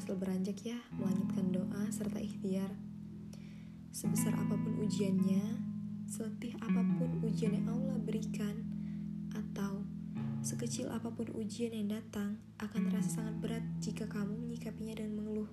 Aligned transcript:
beranjak 0.00 0.64
ya 0.64 0.80
melanjutkan 0.96 1.52
doa 1.52 1.84
serta 1.92 2.16
ikhtiar. 2.16 2.72
Sebesar 3.92 4.32
apa 4.32 4.56
pun 4.56 4.80
ujiannya, 4.80 5.44
seletih 6.08 6.56
apa 6.64 6.80
pun 6.96 7.20
ujian 7.20 7.52
yang 7.52 7.68
Allah 7.68 8.00
berikan, 8.00 8.64
atau 9.36 9.84
sekecil 10.40 10.88
apa 10.88 11.12
pun 11.12 11.28
ujian 11.36 11.76
yang 11.76 11.92
datang, 11.92 12.40
akan 12.56 12.88
terasa 12.88 13.20
sangat 13.20 13.36
berat 13.44 13.64
jika 13.84 14.08
kamu 14.08 14.32
menyikapinya 14.32 14.96
dengan 14.96 15.20
mengeluh, 15.20 15.50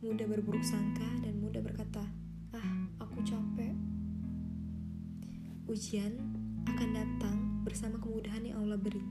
mudah 0.00 0.24
berburuk 0.32 0.64
sangka, 0.64 1.04
dan 1.20 1.36
mudah 1.44 1.60
berkata, 1.60 2.08
Ah, 2.56 2.88
aku 3.04 3.20
capek. 3.20 3.76
Ujian 5.68 6.16
akan 6.64 6.88
datang 6.96 7.36
bersama 7.68 8.00
kemudahan 8.00 8.48
yang 8.48 8.64
Allah 8.64 8.80
beri. 8.80 9.04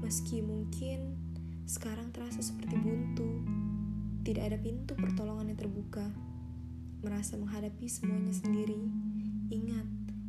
Meski 0.00 0.40
mungkin 0.40 1.12
sekarang 1.68 2.08
terasa 2.16 2.40
seperti 2.40 2.80
buntu, 2.80 3.11
tidak 4.22 4.54
ada 4.54 4.58
pintu 4.58 4.94
pertolongan 4.94 5.50
yang 5.50 5.58
terbuka 5.58 6.06
merasa 7.02 7.34
menghadapi 7.34 7.90
semuanya 7.90 8.30
sendiri, 8.30 8.78
ingat, 9.50 9.82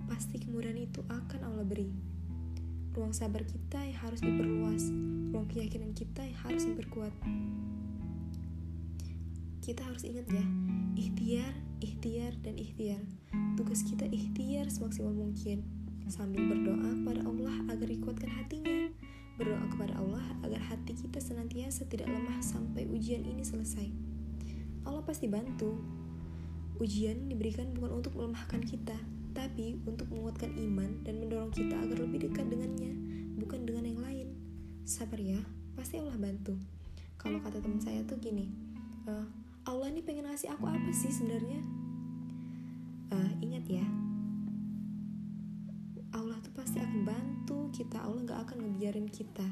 pasti 0.10 0.42
kemudahan 0.42 0.82
itu 0.82 1.06
akan 1.06 1.40
Allah 1.46 1.62
beri. 1.62 1.94
Ruang 2.98 3.14
sabar 3.14 3.46
kita 3.46 3.78
yang 3.86 4.00
harus 4.02 4.22
diperluas, 4.22 4.90
ruang 5.30 5.46
keyakinan 5.46 5.94
kita 5.94 6.26
yang 6.26 6.38
harus 6.42 6.66
diperkuat. 6.66 7.14
Kita 9.62 9.82
harus 9.86 10.02
ingat 10.06 10.26
ya, 10.26 10.46
ikhtiar, 10.98 11.54
ikhtiar, 11.78 12.34
dan 12.42 12.58
ikhtiar. 12.58 13.02
Tugas 13.54 13.86
kita 13.86 14.10
ikhtiar 14.10 14.74
semaksimal 14.74 15.14
mungkin, 15.14 15.62
sambil 16.10 16.50
berdoa 16.50 16.90
kepada 16.98 17.22
Allah 17.30 17.56
agar 17.70 17.88
dikuatkan 17.88 18.32
hatinya. 18.42 18.63
Berdoa 19.36 19.66
kepada 19.72 19.98
Allah 19.98 20.26
agar 20.46 20.62
hati 20.62 20.94
kita 20.94 21.18
senantiasa 21.18 21.90
tidak 21.90 22.10
lemah 22.10 22.40
sampai 22.42 22.86
ujian 22.90 23.26
ini 23.26 23.42
selesai. 23.42 23.90
Allah 24.84 25.02
pasti 25.02 25.32
bantu, 25.32 25.80
Ujian 26.82 27.30
diberikan 27.30 27.70
bukan 27.78 28.02
untuk 28.02 28.18
melemahkan 28.18 28.58
kita, 28.66 28.98
tapi 29.38 29.78
untuk 29.86 30.10
menguatkan 30.10 30.58
iman 30.58 31.06
dan 31.06 31.22
mendorong 31.22 31.54
kita 31.54 31.78
agar 31.78 32.02
lebih 32.02 32.26
dekat 32.26 32.50
dengannya, 32.50 32.98
bukan 33.38 33.62
dengan 33.62 33.86
yang 33.86 34.02
lain. 34.02 34.28
Sabar 34.82 35.22
ya, 35.22 35.38
pasti 35.78 36.02
Allah 36.02 36.18
bantu. 36.18 36.58
Kalau 37.22 37.38
kata 37.46 37.62
teman 37.62 37.78
saya 37.78 38.02
tuh 38.10 38.18
gini, 38.18 38.50
e, 39.06 39.14
Allah 39.70 39.88
ini 39.94 40.02
pengen 40.02 40.26
ngasih 40.26 40.50
aku 40.50 40.66
apa 40.66 40.92
sih 40.92 41.14
sebenarnya? 41.14 41.62
Uh, 43.14 43.32
ingat 43.46 43.64
ya, 43.70 43.86
kita. 47.84 48.00
Allah 48.00 48.24
gak 48.24 48.40
akan 48.48 48.58
ngebiarin 48.64 49.12
kita. 49.12 49.48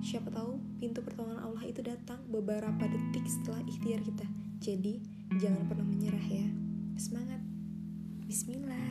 Siapa 0.00 0.32
tahu 0.32 0.56
pintu 0.80 1.04
pertolongan 1.04 1.44
Allah 1.44 1.68
itu 1.68 1.84
datang 1.84 2.24
beberapa 2.32 2.88
detik 2.88 3.28
setelah 3.28 3.60
ikhtiar 3.68 4.00
kita. 4.00 4.26
Jadi, 4.58 5.04
jangan 5.36 5.68
pernah 5.68 5.84
menyerah 5.84 6.26
ya. 6.26 6.48
Semangat. 6.96 7.44
Bismillah. 8.24 8.87